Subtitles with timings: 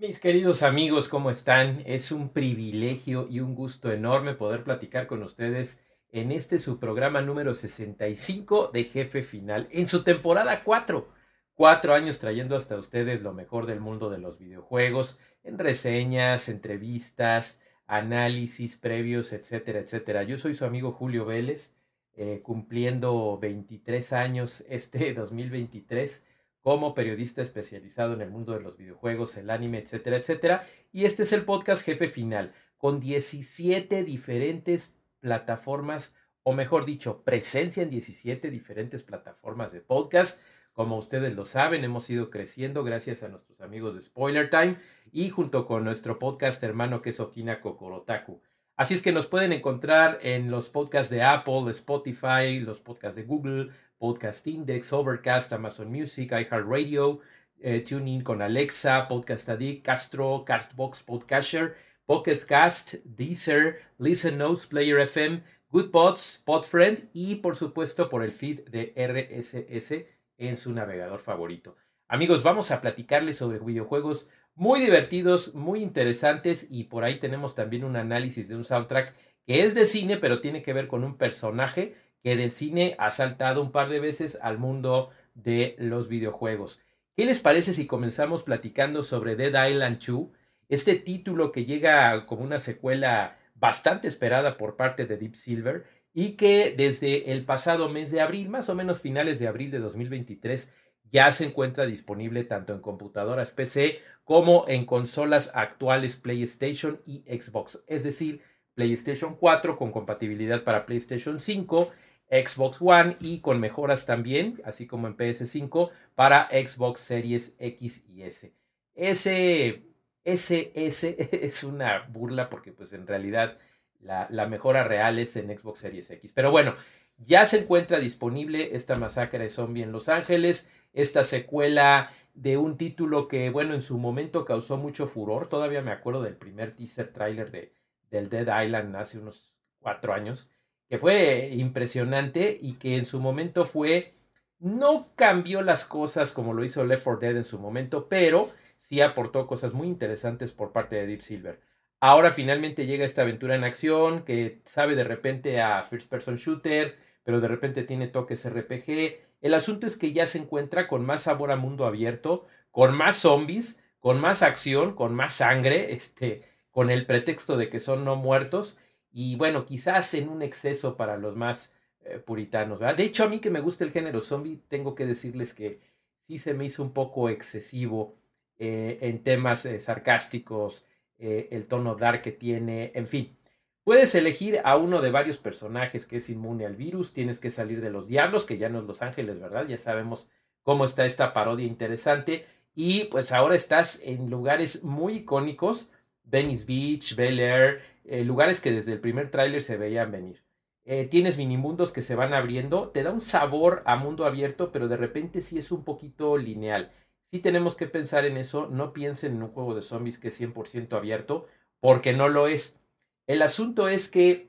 [0.00, 1.82] Mis queridos amigos, ¿cómo están?
[1.84, 5.80] Es un privilegio y un gusto enorme poder platicar con ustedes
[6.12, 11.08] en este su programa número 65 de Jefe Final, en su temporada 4.
[11.52, 17.60] Cuatro años trayendo hasta ustedes lo mejor del mundo de los videojuegos, en reseñas, entrevistas,
[17.88, 20.22] análisis previos, etcétera, etcétera.
[20.22, 21.72] Yo soy su amigo Julio Vélez,
[22.14, 26.22] eh, cumpliendo 23 años este 2023
[26.68, 30.66] como periodista especializado en el mundo de los videojuegos, el anime, etcétera, etcétera.
[30.92, 37.82] Y este es el podcast Jefe Final, con 17 diferentes plataformas, o mejor dicho, presencia
[37.82, 40.42] en 17 diferentes plataformas de podcast.
[40.74, 44.76] Como ustedes lo saben, hemos ido creciendo gracias a nuestros amigos de Spoiler Time
[45.10, 48.42] y junto con nuestro podcast hermano que es Okina Kokorotaku.
[48.76, 53.24] Así es que nos pueden encontrar en los podcasts de Apple, Spotify, los podcasts de
[53.24, 57.20] Google, Podcast Index, Overcast, Amazon Music, iHeartRadio,
[57.60, 64.98] eh, TuneIn con Alexa, Podcast Addict, Castro, Castbox, Podcatcher, Pocket Cast, Deezer, Listen Notes, Player
[65.00, 70.06] FM, GoodPods, Podfriend y por supuesto por el feed de RSS
[70.38, 71.76] en su navegador favorito.
[72.06, 77.84] Amigos, vamos a platicarles sobre videojuegos muy divertidos, muy interesantes y por ahí tenemos también
[77.84, 79.14] un análisis de un soundtrack
[79.46, 81.94] que es de cine pero tiene que ver con un personaje
[82.28, 86.78] que del cine ha saltado un par de veces al mundo de los videojuegos.
[87.16, 90.26] ¿Qué les parece si comenzamos platicando sobre Dead Island 2?
[90.68, 96.32] Este título que llega como una secuela bastante esperada por parte de Deep Silver y
[96.32, 100.70] que desde el pasado mes de abril, más o menos finales de abril de 2023,
[101.10, 107.78] ya se encuentra disponible tanto en computadoras PC como en consolas actuales PlayStation y Xbox,
[107.86, 108.42] es decir,
[108.74, 111.90] PlayStation 4 con compatibilidad para PlayStation 5
[112.30, 118.22] Xbox One y con mejoras también, así como en PS5 para Xbox Series X y
[118.22, 118.52] S.
[118.94, 119.82] Ese
[120.24, 121.16] SS
[121.46, 123.58] es una burla porque pues en realidad
[124.00, 126.32] la, mejora real es en Xbox Series X.
[126.34, 126.74] Pero bueno,
[127.18, 132.76] ya se encuentra disponible esta masacre de zombie en Los Ángeles, esta secuela de un
[132.76, 135.48] título que, bueno, en su momento causó mucho furor.
[135.48, 137.72] Todavía me acuerdo del primer teaser trailer de,
[138.10, 140.48] del Dead Island hace unos cuatro años
[140.88, 144.14] que fue impresionante y que en su momento fue,
[144.58, 149.00] no cambió las cosas como lo hizo Left 4 Dead en su momento, pero sí
[149.00, 151.60] aportó cosas muy interesantes por parte de Deep Silver.
[152.00, 156.96] Ahora finalmente llega esta aventura en acción que sabe de repente a First Person Shooter,
[157.24, 159.18] pero de repente tiene toques RPG.
[159.40, 163.16] El asunto es que ya se encuentra con más sabor a mundo abierto, con más
[163.16, 168.16] zombies, con más acción, con más sangre, este, con el pretexto de que son no
[168.16, 168.78] muertos
[169.20, 171.72] y bueno, quizás en un exceso para los más
[172.04, 172.78] eh, puritanos.
[172.78, 172.96] ¿verdad?
[172.96, 175.80] De hecho, a mí que me gusta el género zombie, tengo que decirles que
[176.28, 178.14] sí se me hizo un poco excesivo
[178.60, 180.84] eh, en temas eh, sarcásticos,
[181.18, 183.36] el tono dark que tiene, en fin.
[183.82, 187.80] Puedes elegir a uno de varios personajes que es inmune al virus, tienes que salir
[187.80, 189.66] de los diablos, que ya no es Los Ángeles, ¿verdad?
[189.66, 190.28] Ya sabemos
[190.62, 192.46] cómo está esta parodia interesante.
[192.76, 195.90] Y pues ahora estás en lugares muy icónicos,
[196.30, 200.44] Venice Beach, Bel Air, eh, lugares que desde el primer tráiler se veían venir.
[200.84, 204.88] Eh, tienes minimundos que se van abriendo, te da un sabor a mundo abierto, pero
[204.88, 206.92] de repente sí es un poquito lineal.
[207.30, 210.40] Sí tenemos que pensar en eso, no piensen en un juego de zombies que es
[210.40, 211.46] 100% abierto,
[211.80, 212.78] porque no lo es.
[213.26, 214.48] El asunto es que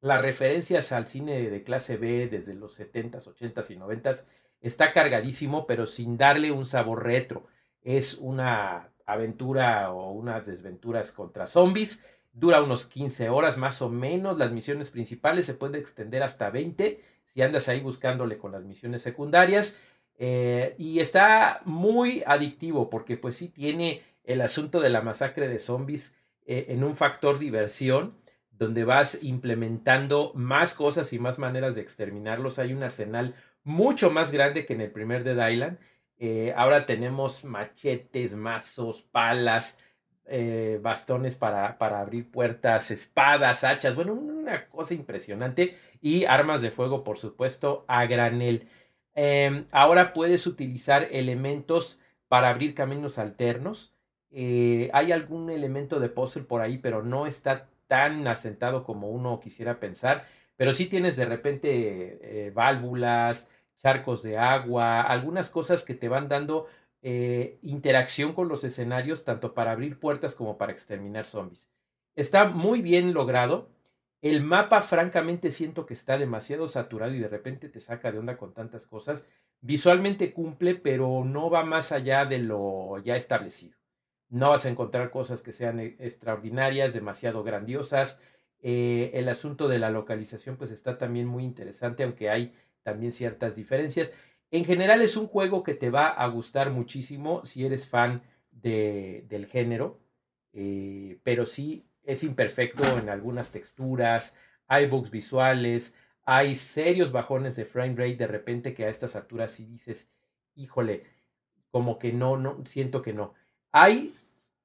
[0.00, 4.24] las referencias al cine de clase B desde los 70s, 80s y 90s
[4.60, 7.46] está cargadísimo, pero sin darle un sabor retro.
[7.82, 14.38] Es una aventura o unas desventuras contra zombies Dura unos 15 horas más o menos.
[14.38, 17.00] Las misiones principales se pueden extender hasta 20
[17.34, 19.80] si andas ahí buscándole con las misiones secundarias.
[20.18, 25.58] Eh, y está muy adictivo porque pues sí tiene el asunto de la masacre de
[25.58, 26.14] zombies
[26.46, 28.14] eh, en un factor diversión
[28.52, 32.58] donde vas implementando más cosas y más maneras de exterminarlos.
[32.58, 33.34] Hay un arsenal
[33.64, 35.78] mucho más grande que en el primer Dead Island.
[36.22, 39.78] Eh, ahora tenemos machetes, mazos, palas,
[40.26, 46.70] eh, bastones para, para, abrir puertas, espadas, hachas, bueno, una cosa impresionante y armas de
[46.70, 48.68] fuego, por supuesto, a granel.
[49.14, 53.94] Em, ahora puedes utilizar elementos para abrir caminos alternos.
[54.30, 59.40] Eh, hay algún elemento de puzzle por ahí, pero no está tan asentado como uno
[59.40, 60.26] quisiera pensar,
[60.56, 63.48] pero sí tienes de repente válvulas,
[63.82, 66.66] charcos de agua, algunas cosas que te van dando
[67.02, 71.66] eh, interacción con los escenarios, tanto para abrir puertas como para exterminar zombies.
[72.14, 73.70] Está muy bien logrado.
[74.20, 78.36] El mapa, francamente, siento que está demasiado saturado y de repente te saca de onda
[78.36, 79.26] con tantas cosas.
[79.62, 83.76] Visualmente cumple, pero no va más allá de lo ya establecido.
[84.28, 88.20] No vas a encontrar cosas que sean eh, extraordinarias, demasiado grandiosas.
[88.62, 93.54] Eh, el asunto de la localización, pues está también muy interesante, aunque hay también ciertas
[93.54, 94.14] diferencias.
[94.50, 99.24] En general es un juego que te va a gustar muchísimo si eres fan de,
[99.28, 100.00] del género,
[100.52, 104.36] eh, pero sí es imperfecto en algunas texturas,
[104.66, 105.94] hay bugs visuales,
[106.24, 110.08] hay serios bajones de frame rate de repente que a estas alturas sí dices,
[110.54, 111.04] híjole,
[111.70, 113.34] como que no, no, siento que no.
[113.72, 114.12] Hay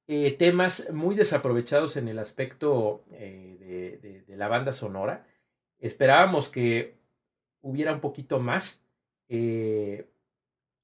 [0.07, 5.25] eh, temas muy desaprovechados en el aspecto eh, de, de, la banda sonora.
[5.79, 6.97] Esperábamos que
[7.65, 8.85] hubiera un poquito más,
[9.27, 10.07] eh,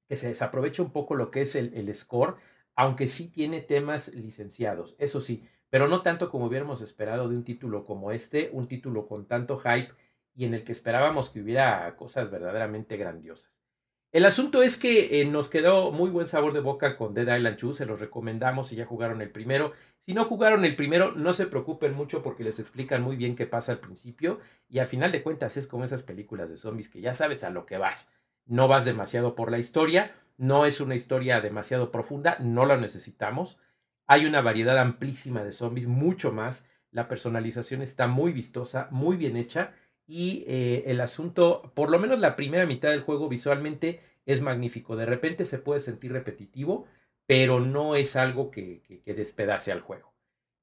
[0.10, 2.36] que se desaproveche un poco lo que es el, el, score,
[2.76, 7.44] aunque sí tiene temas licenciados, eso sí, pero no tanto como hubiéramos esperado de un
[7.44, 9.94] título como este, un título con tanto hype
[10.36, 13.61] y en el que esperábamos que hubiera cosas verdaderamente grandiosas.
[14.12, 17.58] El asunto es que eh, nos quedó muy buen sabor de boca con Dead Island
[17.58, 19.72] 2, se los recomendamos si ya jugaron el primero.
[20.00, 23.46] Si no jugaron el primero, no se preocupen mucho porque les explican muy bien qué
[23.46, 27.00] pasa al principio y a final de cuentas es como esas películas de zombies que
[27.00, 28.10] ya sabes a lo que vas.
[28.46, 33.60] No vas demasiado por la historia, no es una historia demasiado profunda, no la necesitamos.
[34.08, 36.66] Hay una variedad amplísima de zombies, mucho más.
[36.90, 39.74] La personalización está muy vistosa, muy bien hecha
[40.08, 44.96] y eh, el asunto, por lo menos la primera mitad del juego visualmente es magnífico.
[44.96, 46.88] De repente se puede sentir repetitivo,
[47.26, 50.14] pero no es algo que, que, despedace al juego.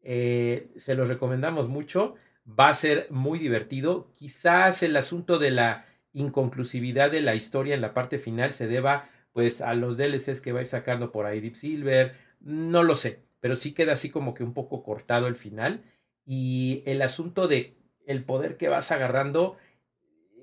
[0.02, 2.14] Eh, se los recomendamos mucho,
[2.46, 4.12] va a ser muy divertido.
[4.14, 9.08] Quizás el asunto de la inconclusividad de la historia en la parte final se deba
[9.32, 13.23] pues a los DLCs que va a ir sacando por ahí Silver, no lo sé,
[13.40, 15.85] pero sí queda así como que un poco cortado el final
[16.25, 17.78] y el asunto de
[18.09, 19.57] el poder que vas agarrando,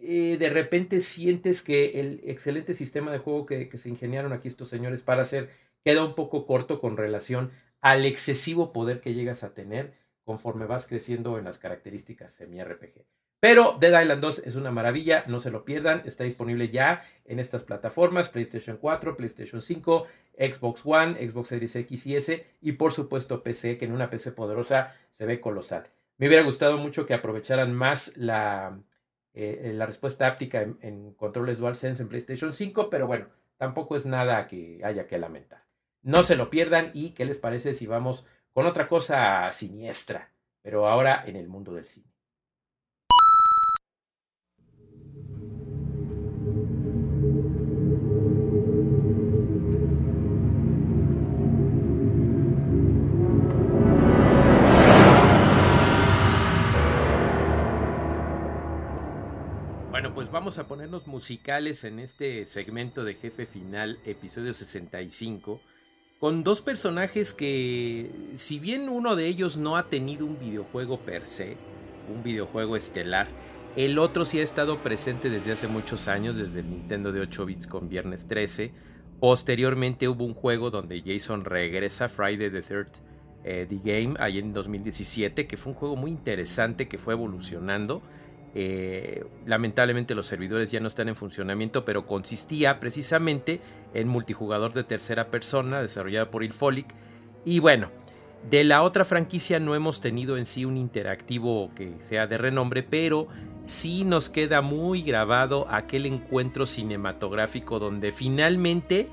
[0.01, 4.47] eh, de repente sientes que el excelente sistema de juego que, que, se ingeniaron aquí
[4.47, 5.49] estos señores para hacer
[5.83, 7.51] queda un poco corto con relación
[7.81, 13.05] al excesivo poder que llegas a tener conforme vas creciendo en las características semi-RPG.
[13.39, 17.39] Pero Dead Island 2 es una maravilla, no se lo pierdan, está disponible ya en
[17.39, 20.07] estas plataformas, PlayStation 4, PlayStation 5,
[20.37, 24.31] Xbox One, Xbox Series X y S y por supuesto PC, que en una PC
[24.31, 25.87] poderosa se ve colosal.
[26.17, 28.79] Me hubiera gustado mucho que aprovecharan más la,
[29.33, 33.27] eh, la respuesta áptica en, en, controles DualSense en PlayStation 5, pero bueno,
[33.57, 35.65] tampoco es nada que haya que lamentar.
[36.01, 40.31] No se lo pierdan y qué les parece si vamos con otra cosa siniestra,
[40.61, 42.14] pero ahora en el mundo del cine.
[60.45, 65.59] Vamos a ponernos musicales en este segmento de Jefe Final, episodio 65,
[66.19, 71.27] con dos personajes que, si bien uno de ellos no ha tenido un videojuego per
[71.27, 71.57] se,
[72.15, 73.27] un videojuego estelar,
[73.75, 77.43] el otro sí ha estado presente desde hace muchos años, desde el Nintendo de 8
[77.47, 78.71] bits con Viernes 13.
[79.19, 82.89] Posteriormente hubo un juego donde Jason regresa, Friday the 3rd
[83.45, 88.03] eh, The Game, ahí en 2017, que fue un juego muy interesante que fue evolucionando
[88.57, 93.59] eh, lamentablemente los servidores ya no están en funcionamiento, pero consistía precisamente
[93.93, 96.87] en multijugador de tercera persona desarrollado por Ilfolic.
[97.43, 97.91] Y bueno,
[98.49, 102.81] de la otra franquicia no hemos tenido en sí un interactivo que sea de renombre,
[102.81, 103.27] pero
[103.65, 109.09] sí nos queda muy grabado aquel encuentro cinematográfico donde finalmente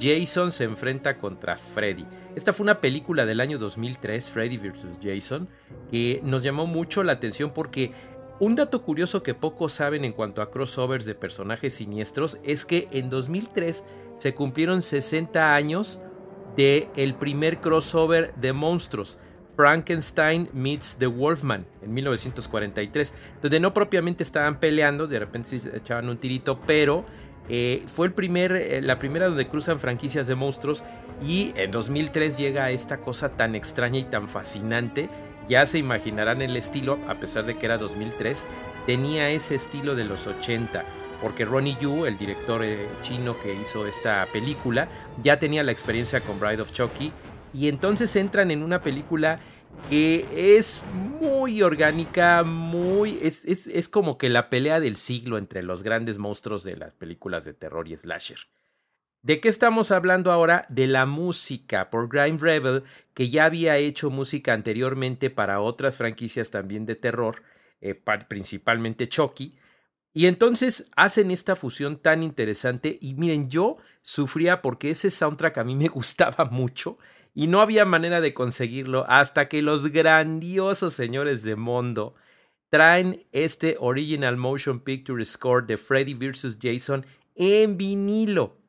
[0.00, 2.06] Jason se enfrenta contra Freddy.
[2.36, 4.98] Esta fue una película del año 2003, Freddy vs.
[5.02, 5.48] Jason,
[5.90, 7.92] que nos llamó mucho la atención porque
[8.40, 12.88] un dato curioso que pocos saben en cuanto a crossovers de personajes siniestros es que
[12.90, 13.84] en 2003
[14.18, 16.00] se cumplieron 60 años
[16.56, 19.18] de el primer crossover de monstruos,
[19.56, 26.08] Frankenstein meets The Wolfman en 1943, donde no propiamente estaban peleando, de repente se echaban
[26.08, 27.04] un tirito, pero
[27.50, 30.82] eh, fue el primer, eh, la primera donde cruzan franquicias de monstruos
[31.22, 35.10] y en 2003 llega esta cosa tan extraña y tan fascinante
[35.50, 38.46] ya se imaginarán el estilo, a pesar de que era 2003,
[38.86, 40.84] tenía ese estilo de los 80,
[41.20, 44.88] porque Ronnie Yu, el director eh, chino que hizo esta película,
[45.22, 47.12] ya tenía la experiencia con Bride of Chucky,
[47.52, 49.40] y entonces entran en una película
[49.88, 50.84] que es
[51.20, 53.18] muy orgánica, muy.
[53.20, 56.94] Es, es, es, como que la pelea del siglo entre los grandes monstruos de las
[56.94, 58.38] películas de terror y slasher.
[59.22, 60.64] ¿De qué estamos hablando ahora?
[60.70, 66.50] De la música por Grime Rebel, que ya había hecho música anteriormente para otras franquicias
[66.50, 67.42] también de terror,
[67.82, 69.58] eh, principalmente Chucky.
[70.14, 72.96] Y entonces hacen esta fusión tan interesante.
[73.02, 76.96] Y miren, yo sufría porque ese soundtrack a mí me gustaba mucho
[77.34, 82.14] y no había manera de conseguirlo hasta que los grandiosos señores de Mondo
[82.70, 86.56] traen este Original Motion Picture Score de Freddy vs.
[86.60, 88.59] Jason en vinilo.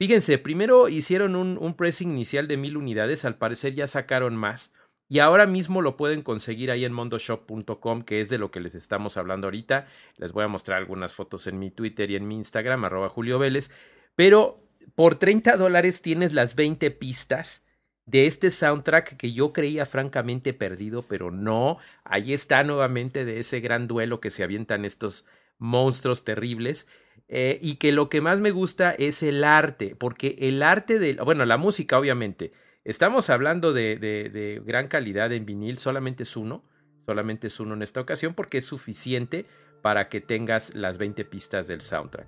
[0.00, 4.72] Fíjense, primero hicieron un, un inicial de mil unidades, al parecer ya sacaron más.
[5.10, 8.74] Y ahora mismo lo pueden conseguir ahí en mondoshop.com, que es de lo que les
[8.74, 9.86] estamos hablando ahorita.
[10.16, 13.38] Les voy a mostrar algunas fotos en mi Twitter y en mi Instagram, arroba Julio
[13.38, 13.70] Vélez.
[14.16, 17.66] Pero por 30 dólares tienes las 20 pistas
[18.06, 23.60] de este soundtrack que yo creía francamente perdido, pero no, ahí está nuevamente de ese
[23.60, 25.26] gran duelo que se avientan estos
[25.58, 26.88] monstruos terribles.
[27.28, 31.14] Eh, y que lo que más me gusta es el arte, porque el arte de,
[31.14, 32.52] bueno, la música obviamente,
[32.84, 36.64] estamos hablando de, de, de gran calidad en vinil, solamente es uno,
[37.06, 39.46] solamente es uno en esta ocasión porque es suficiente
[39.82, 42.26] para que tengas las 20 pistas del soundtrack.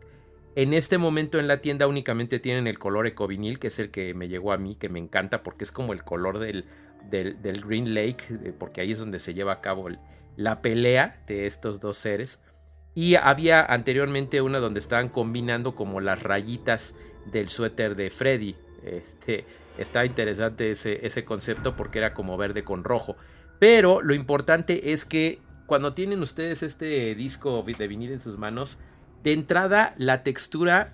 [0.55, 4.13] En este momento en la tienda únicamente tienen el color ecovinil, que es el que
[4.13, 6.67] me llegó a mí, que me encanta porque es como el color del,
[7.11, 9.89] del, Green Lake, porque ahí es donde se lleva a cabo
[10.37, 12.39] la pelea de estos dos seres.
[12.95, 16.95] Y había anteriormente una donde estaban combinando como las rayitas
[17.27, 18.57] del suéter de Freddy.
[18.85, 19.47] Este,
[19.79, 23.17] está interesante ese, ese concepto porque era como verde con rojo.
[23.59, 28.79] Pero lo importante es que cuando tienen ustedes este disco de vinil en sus manos,
[29.23, 30.93] de entrada, la textura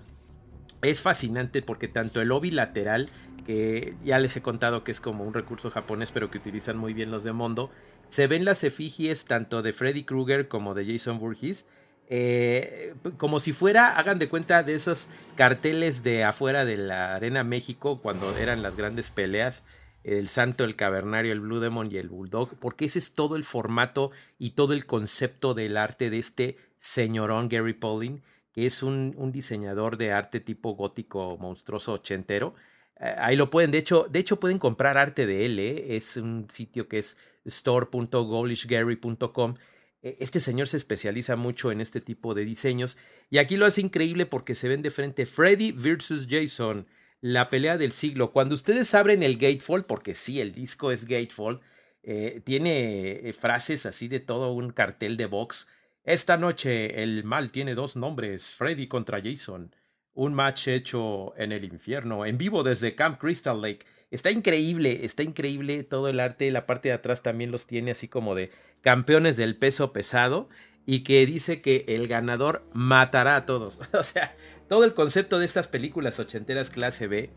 [0.81, 3.09] es fascinante porque tanto el obi lateral,
[3.45, 6.93] que ya les he contado que es como un recurso japonés, pero que utilizan muy
[6.93, 7.71] bien los de Mondo,
[8.09, 11.67] se ven las efigies tanto de Freddy Krueger como de Jason Voorhees.
[12.11, 17.43] Eh, como si fuera, hagan de cuenta de esos carteles de afuera de la Arena
[17.43, 19.63] México cuando eran las grandes peleas,
[20.03, 23.43] el Santo, el Cavernario, el Blue Demon y el Bulldog, porque ese es todo el
[23.43, 28.23] formato y todo el concepto del arte de este señorón Gary Pauling,
[28.53, 32.55] que es un, diseñador de arte tipo gótico monstruoso ochentero.
[32.99, 35.95] Eh, ahí lo pueden, de hecho, de hecho pueden comprar arte de él, ¿eh?
[35.95, 39.57] es un sitio que es store.golishgary.com.
[40.01, 42.97] E, este señor se especializa mucho en este tipo de diseños
[43.29, 46.87] y aquí lo hace increíble porque se ven de frente Freddy versus Jason,
[47.21, 48.31] la pelea del siglo.
[48.31, 51.61] Cuando ustedes abren el gatefold, porque sí, el disco es gatefold,
[52.03, 55.67] eh, tiene frases así de todo un cartel de box
[56.09, 59.75] esta noche el mal tiene dos nombres, Freddy contra Jason.
[60.13, 63.85] Un match hecho en el infierno, en vivo desde Camp Crystal Lake.
[64.09, 66.49] Está increíble, está increíble todo el arte.
[66.49, 68.49] La parte de atrás también los tiene así como de
[68.81, 70.49] campeones del peso pesado
[70.85, 73.79] y que dice que el ganador matará a todos.
[73.93, 74.35] o sea,
[74.67, 77.29] todo el concepto de estas películas ochenteras clase B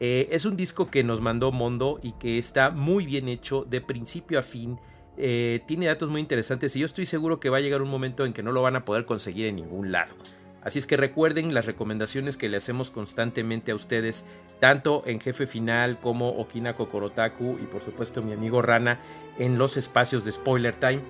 [0.00, 3.80] eh, es un disco que nos mandó Mondo y que está muy bien hecho de
[3.80, 4.78] principio a fin
[5.20, 8.24] eh, tiene datos muy interesantes y yo estoy seguro que va a llegar un momento
[8.24, 10.14] en que no lo van a poder conseguir en ningún lado.
[10.68, 14.26] Así es que recuerden las recomendaciones que le hacemos constantemente a ustedes,
[14.60, 19.00] tanto en Jefe Final como Okina Kokorotaku y por supuesto mi amigo Rana
[19.38, 21.00] en los espacios de Spoiler Time.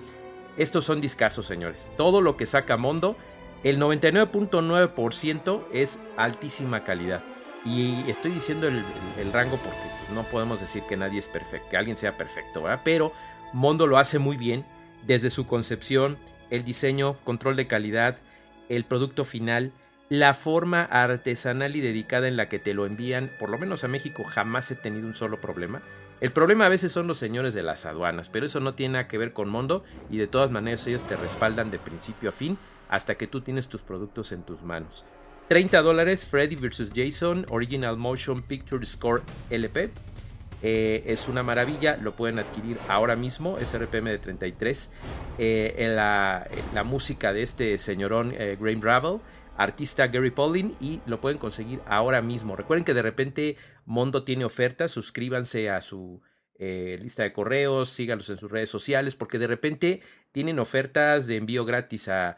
[0.55, 1.91] Estos son discasos, señores.
[1.97, 3.17] Todo lo que saca Mondo,
[3.65, 7.21] el 99.9% es altísima calidad.
[7.65, 11.97] Y estoy diciendo el, rango porque no podemos decir que nadie es perfecto, que alguien
[11.97, 12.79] sea perfecto, ¿verdad?
[12.85, 13.11] Pero
[13.51, 14.63] Mondo lo hace muy bien
[15.05, 16.17] desde su concepción,
[16.49, 18.19] el diseño, control de calidad,
[18.69, 19.73] el producto final,
[20.09, 23.87] la forma artesanal y dedicada en la que te lo envían, por lo menos a
[23.87, 25.81] México jamás he tenido un solo problema.
[26.21, 29.07] El problema a veces son los señores de las aduanas, pero eso no tiene nada
[29.07, 32.57] que ver con Mondo y de todas maneras ellos te respaldan de principio a fin
[32.89, 35.05] hasta que tú tienes tus productos en tus manos.
[35.47, 36.91] 30 dólares Freddy vs.
[36.93, 39.91] Jason Original Motion Picture Score LP.
[40.61, 44.91] Eh, es una maravilla, lo pueden adquirir ahora mismo, es RPM de 33.
[45.37, 49.19] Eh, en la, la, música de este señorón eh, Graham Ravel,
[49.57, 52.55] artista Gary Paulin, y lo pueden conseguir ahora mismo.
[52.55, 56.21] Recuerden que de repente Mondo tiene ofertas, suscríbanse a su
[56.59, 60.01] lista de correos, síganlos en sus redes sociales, porque de repente
[60.33, 62.35] tienen ofertas de envío gratis a,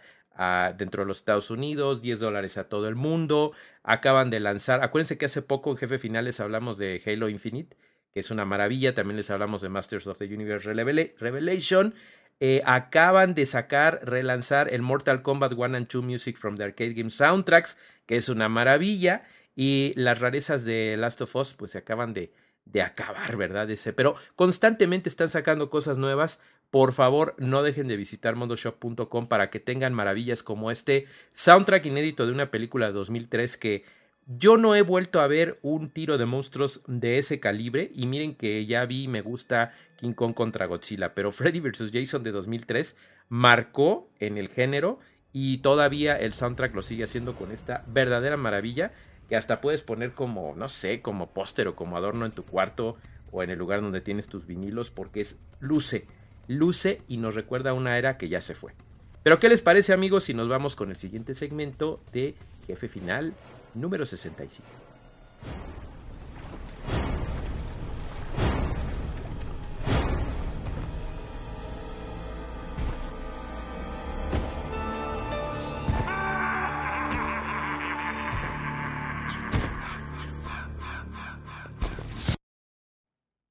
[0.77, 3.53] dentro de los Estados Unidos, 10 dólares a todo el mundo.
[3.81, 7.75] Acaban de lanzar, acuérdense que hace poco en Jefe Finales hablamos de Halo Infinite
[8.13, 8.94] que es una maravilla.
[8.94, 11.94] También les hablamos de Masters of the Universe Revelation.
[12.39, 16.94] Eh, acaban de sacar, relanzar el Mortal Kombat 1 and 2 Music from the Arcade
[16.94, 19.24] Game Soundtracks, que es una maravilla.
[19.56, 22.34] Y las rarezas de Last of Us, pues se acaban de,
[22.65, 23.70] de acabar, ¿verdad?
[23.70, 26.39] Ese, pero constantemente están sacando cosas nuevas.
[26.72, 32.25] Por favor, no dejen de visitar mondoshop.com para que tengan maravillas como este soundtrack inédito
[32.25, 33.84] de una película de 2003 que
[34.38, 38.35] yo no he vuelto a ver un tiro de monstruos de ese calibre y miren
[38.35, 41.91] que ya vi me gusta King Kong contra Godzilla, pero Freddy vs.
[41.93, 42.95] Jason de 2003
[43.29, 45.00] marcó en el género
[45.33, 48.91] y todavía el soundtrack lo sigue haciendo con esta verdadera maravilla
[49.29, 52.97] que hasta puedes poner como, no sé, como póster o como adorno en tu cuarto
[53.31, 56.05] o en el lugar donde tienes tus vinilos porque es luce,
[56.47, 58.73] luce y nos recuerda a una era que ya se fue.
[59.23, 62.35] Pero ¿qué les parece amigos si nos vamos con el siguiente segmento de
[62.67, 63.33] Jefe Final
[63.73, 64.67] número 65?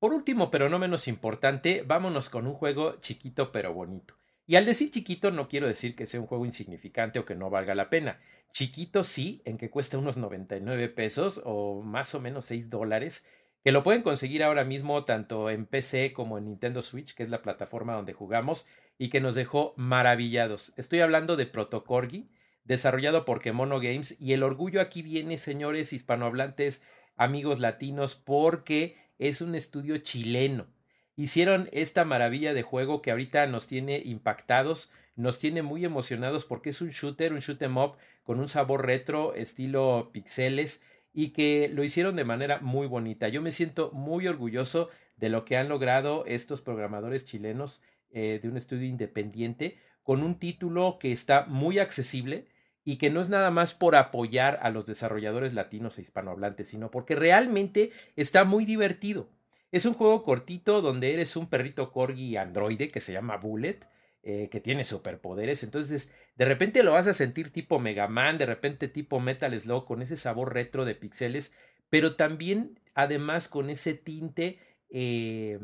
[0.00, 4.19] Por último, pero no menos importante, vámonos con un juego chiquito pero bonito.
[4.50, 7.50] Y al decir chiquito no quiero decir que sea un juego insignificante o que no
[7.50, 8.18] valga la pena.
[8.50, 13.24] Chiquito sí, en que cuesta unos 99 pesos o más o menos 6 dólares,
[13.62, 17.30] que lo pueden conseguir ahora mismo tanto en PC como en Nintendo Switch, que es
[17.30, 18.66] la plataforma donde jugamos,
[18.98, 20.72] y que nos dejó maravillados.
[20.76, 22.28] Estoy hablando de Protocorgi,
[22.64, 26.82] desarrollado por Kemono Games, y el orgullo aquí viene, señores hispanohablantes,
[27.14, 30.66] amigos latinos, porque es un estudio chileno.
[31.20, 36.70] Hicieron esta maravilla de juego que ahorita nos tiene impactados, nos tiene muy emocionados porque
[36.70, 41.68] es un shooter, un shoot em up con un sabor retro, estilo pixeles y que
[41.74, 43.28] lo hicieron de manera muy bonita.
[43.28, 48.48] Yo me siento muy orgulloso de lo que han logrado estos programadores chilenos eh, de
[48.48, 52.46] un estudio independiente con un título que está muy accesible
[52.82, 56.90] y que no es nada más por apoyar a los desarrolladores latinos e hispanohablantes, sino
[56.90, 59.28] porque realmente está muy divertido.
[59.72, 63.80] Es un juego cortito donde eres un perrito corgi androide que se llama Bullet,
[64.22, 65.62] eh, que tiene superpoderes.
[65.62, 69.86] Entonces, de repente lo vas a sentir tipo Mega Man, de repente tipo Metal Slug,
[69.86, 71.52] con ese sabor retro de pixeles,
[71.88, 74.58] pero también, además, con ese tinte
[74.90, 75.60] eh,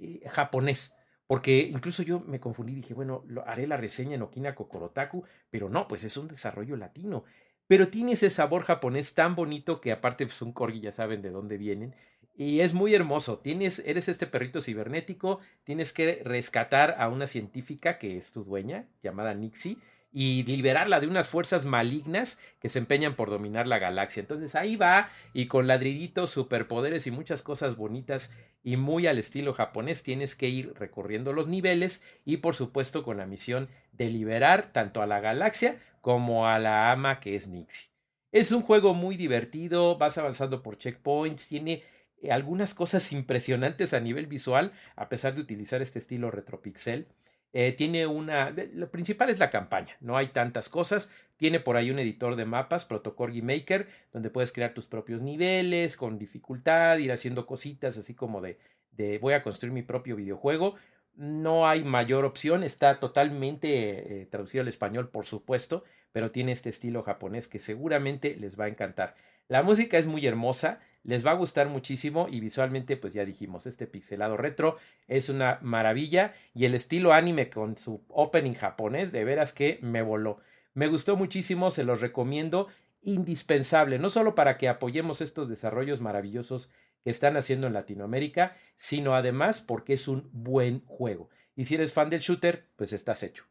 [0.00, 0.96] eh, japonés.
[1.26, 5.88] Porque incluso yo me confundí, dije, bueno, haré la reseña en Okina Kokorotaku, pero no,
[5.88, 7.24] pues es un desarrollo latino.
[7.66, 11.22] Pero tiene ese sabor japonés tan bonito que aparte es pues, un corgi, ya saben
[11.22, 11.96] de dónde vienen.
[12.36, 13.38] Y es muy hermoso.
[13.38, 18.86] Tienes, eres este perrito cibernético, tienes que rescatar a una científica que es tu dueña,
[19.02, 19.78] llamada Nixie,
[20.12, 24.20] y liberarla de unas fuerzas malignas que se empeñan por dominar la galaxia.
[24.20, 29.52] Entonces ahí va y con ladriditos, superpoderes y muchas cosas bonitas y muy al estilo
[29.52, 34.72] japonés tienes que ir recorriendo los niveles y por supuesto con la misión de liberar
[34.72, 37.90] tanto a la galaxia como a la ama que es Nixie.
[38.32, 41.82] Es un juego muy divertido, vas avanzando por checkpoints, tiene
[42.30, 47.06] algunas cosas impresionantes a nivel visual a pesar de utilizar este estilo retropixel.
[47.52, 51.10] Eh, tiene una, lo principal es la campaña, no hay tantas cosas.
[51.36, 55.96] Tiene por ahí un editor de mapas, Protocorgi Maker, donde puedes crear tus propios niveles
[55.96, 58.58] con dificultad, ir haciendo cositas así como de,
[58.90, 60.74] de voy a construir mi propio videojuego.
[61.14, 66.68] No hay mayor opción, está totalmente eh, traducido al español, por supuesto, pero tiene este
[66.68, 69.14] estilo japonés que seguramente les va a encantar.
[69.48, 73.66] La música es muy hermosa, les va a gustar muchísimo y visualmente pues ya dijimos,
[73.66, 79.24] este pixelado retro es una maravilla y el estilo anime con su opening japonés de
[79.24, 80.40] veras que me voló.
[80.74, 82.66] Me gustó muchísimo, se los recomiendo,
[83.02, 86.70] indispensable, no solo para que apoyemos estos desarrollos maravillosos
[87.04, 91.30] que están haciendo en Latinoamérica, sino además porque es un buen juego.
[91.54, 93.44] Y si eres fan del shooter, pues estás hecho.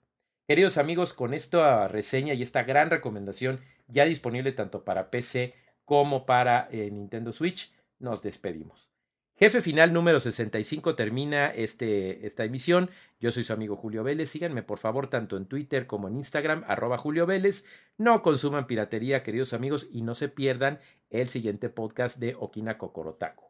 [0.46, 6.26] Queridos amigos, con esta reseña y esta gran recomendación ya disponible tanto para PC como
[6.26, 8.92] para eh, Nintendo Switch, nos despedimos.
[9.38, 12.90] Jefe final número 65 termina este, esta emisión.
[13.20, 14.30] Yo soy su amigo Julio Vélez.
[14.30, 17.66] Síganme por favor tanto en Twitter como en Instagram, arroba Julio Vélez.
[17.98, 23.44] No consuman piratería, queridos amigos, y no se pierdan el siguiente podcast de Okina Kokorotaku.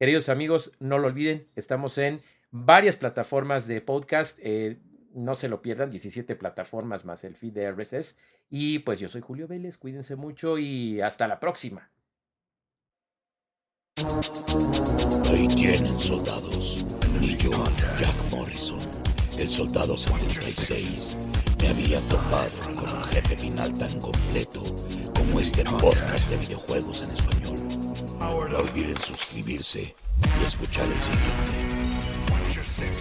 [0.00, 2.20] Queridos amigos, no lo olviden, estamos en
[2.50, 4.38] varias plataformas de podcast.
[4.42, 4.78] Eh,
[5.14, 8.16] no se lo pierdan, 17 plataformas más el feed de RSS.
[8.50, 11.90] Y pues yo soy Julio Vélez, cuídense mucho y hasta la próxima.
[15.30, 16.86] Ahí tienen soldados.
[17.20, 17.50] Y yo,
[17.98, 18.78] Jack Morrison,
[19.36, 21.18] el soldado 76,
[21.60, 24.62] me había topado con un jefe final tan completo
[25.14, 27.58] como este podcast de videojuegos en español.
[28.18, 29.94] No olviden suscribirse
[30.40, 31.78] y escuchar el siguiente.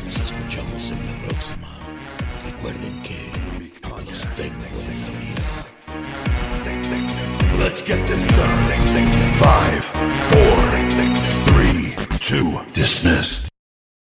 [0.06, 1.87] Nos escuchamos en la próxima.
[2.67, 3.15] Recuerden que
[3.88, 5.08] los tengo en la.
[7.63, 8.67] Let's get this done.
[9.36, 9.86] Five,
[10.32, 10.58] four,
[11.45, 13.57] three, two, dismissed.